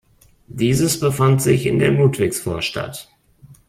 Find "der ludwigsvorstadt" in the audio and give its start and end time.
1.77-3.07